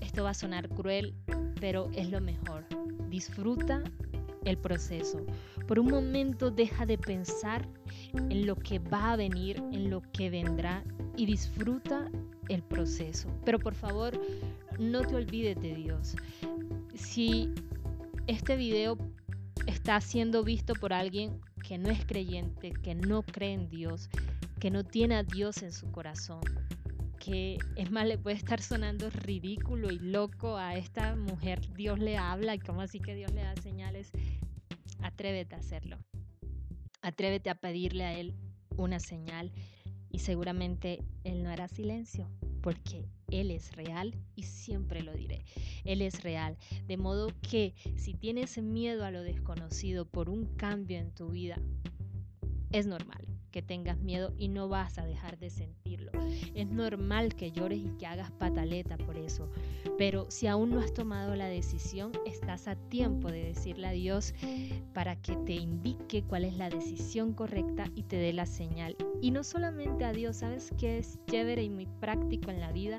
[0.00, 1.14] esto va a sonar cruel,
[1.60, 2.64] pero es lo mejor.
[3.08, 3.84] Disfruta
[4.44, 5.24] el proceso.
[5.68, 7.68] Por un momento deja de pensar
[8.14, 10.82] en lo que va a venir, en lo que vendrá
[11.16, 12.10] y disfruta
[12.48, 13.28] el proceso.
[13.44, 14.20] Pero por favor,
[14.80, 16.16] no te olvides de Dios.
[16.96, 17.54] Si
[18.26, 18.98] este video
[19.66, 24.08] está siendo visto por alguien que no es creyente, que no cree en Dios,
[24.60, 26.40] que no tiene a Dios en su corazón,
[27.18, 32.18] que es más, le puede estar sonando ridículo y loco a esta mujer, Dios le
[32.18, 34.10] habla y como así que Dios le da señales,
[35.02, 35.98] atrévete a hacerlo.
[37.00, 38.34] Atrévete a pedirle a Él
[38.76, 39.52] una señal
[40.10, 42.28] y seguramente Él no hará silencio
[42.62, 45.44] porque Él es real y siempre lo diré.
[45.84, 46.56] Él es real.
[46.86, 51.58] De modo que si tienes miedo a lo desconocido por un cambio en tu vida,
[52.70, 56.10] es normal que tengas miedo y no vas a dejar de sentirlo.
[56.56, 59.48] Es normal que llores y que hagas pataleta por eso,
[59.96, 64.34] pero si aún no has tomado la decisión, estás a tiempo de decirle a Dios
[64.92, 68.96] para que te indique cuál es la decisión correcta y te dé la señal.
[69.22, 72.98] Y no solamente a Dios, ¿sabes qué es chévere y muy práctico en la vida?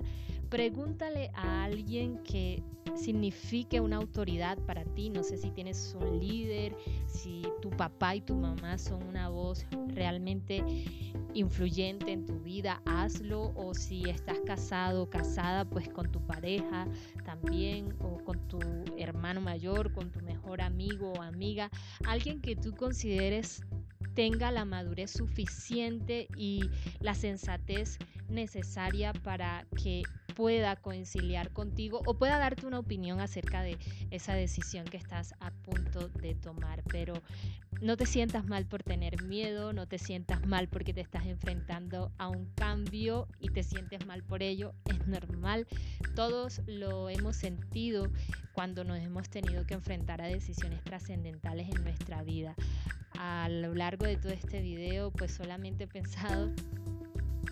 [0.56, 2.64] Pregúntale a alguien que
[2.96, 5.10] signifique una autoridad para ti.
[5.10, 6.74] No sé si tienes un líder,
[7.08, 10.64] si tu papá y tu mamá son una voz realmente
[11.34, 13.52] influyente en tu vida, hazlo.
[13.58, 16.88] O si estás casado o casada, pues con tu pareja
[17.26, 18.60] también, o con tu
[18.98, 21.70] hermano mayor, con tu mejor amigo o amiga,
[22.06, 23.62] alguien que tú consideres
[24.14, 26.62] tenga la madurez suficiente y
[27.02, 27.98] la sensatez
[28.30, 30.04] necesaria para que
[30.36, 33.78] pueda conciliar contigo o pueda darte una opinión acerca de
[34.12, 36.84] esa decisión que estás a punto de tomar.
[36.92, 37.14] Pero
[37.82, 42.12] no te sientas mal por tener miedo, no te sientas mal porque te estás enfrentando
[42.18, 44.74] a un cambio y te sientes mal por ello.
[44.86, 45.68] Es normal,
[46.16, 48.08] todos lo hemos sentido
[48.54, 52.56] cuando nos hemos tenido que enfrentar a decisiones trascendentales en nuestra vida.
[53.18, 56.52] A lo largo de todo este video, pues solamente he pensado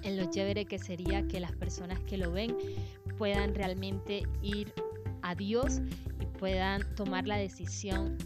[0.02, 2.56] en lo chévere que sería que las personas que lo ven
[3.18, 4.74] puedan realmente ir
[5.22, 5.82] a Dios
[6.20, 8.18] y puedan tomar la decisión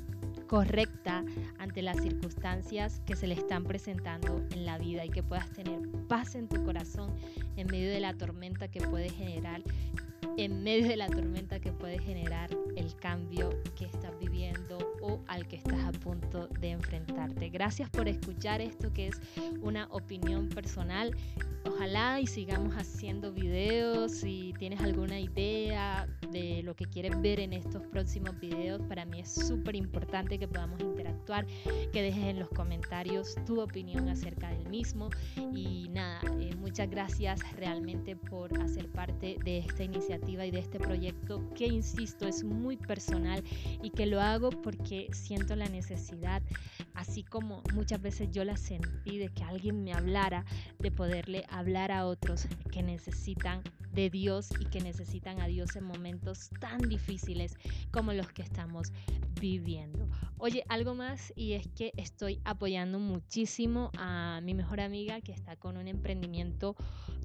[0.47, 1.23] correcta
[1.59, 5.79] ante las circunstancias que se le están presentando en la vida y que puedas tener
[6.07, 7.13] paz en tu corazón
[7.57, 9.61] en medio de la tormenta que puede generar
[10.37, 15.47] en medio de la tormenta que puede generar el cambio que estás viviendo o al
[15.47, 17.49] que estás a punto de enfrentarte.
[17.49, 19.19] Gracias por escuchar esto que es
[19.61, 21.15] una opinión personal.
[21.65, 24.11] Ojalá y sigamos haciendo videos.
[24.11, 29.19] Si tienes alguna idea de lo que quieres ver en estos próximos videos, para mí
[29.19, 31.45] es súper importante que podamos interactuar,
[31.91, 35.09] que dejes en los comentarios tu opinión acerca del mismo.
[35.53, 41.49] Y nada, eh, muchas gracias realmente por hacer parte de esta y de este proyecto
[41.53, 43.43] que, insisto, es muy personal
[43.83, 46.41] y que lo hago porque siento la necesidad,
[46.93, 50.45] así como muchas veces yo la sentí de que alguien me hablara,
[50.79, 55.83] de poderle hablar a otros que necesitan de Dios y que necesitan a Dios en
[55.83, 57.55] momentos tan difíciles
[57.91, 58.93] como los que estamos
[59.41, 60.07] viviendo.
[60.37, 65.57] Oye, algo más y es que estoy apoyando muchísimo a mi mejor amiga que está
[65.57, 66.75] con un emprendimiento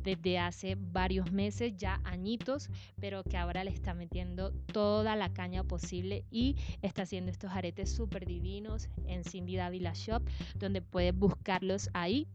[0.02, 2.68] desde hace varios meses, ya añitos,
[3.00, 7.92] pero que ahora le está metiendo toda la caña posible y está haciendo estos aretes
[7.92, 10.22] súper divinos en Cindy Davila Shop,
[10.58, 12.26] donde puedes buscarlos ahí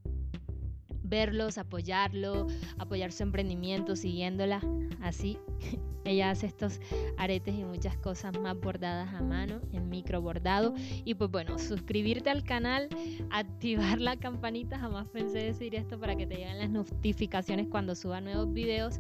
[1.07, 2.47] verlos, apoyarlo,
[2.77, 4.61] apoyar su emprendimiento, siguiéndola.
[5.01, 5.37] Así,
[6.05, 6.79] ella hace estos
[7.17, 10.73] aretes y muchas cosas más bordadas a mano, en micro bordado.
[11.05, 12.89] Y pues bueno, suscribirte al canal,
[13.29, 18.21] activar la campanita, jamás pensé decir esto para que te lleguen las notificaciones cuando suba
[18.21, 18.99] nuevos videos.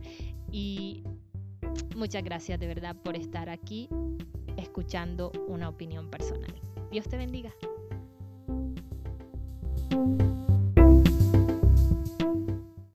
[0.51, 1.03] Y
[1.95, 3.89] muchas gracias de verdad por estar aquí
[4.57, 6.53] escuchando una opinión personal.
[6.91, 7.53] Dios te bendiga.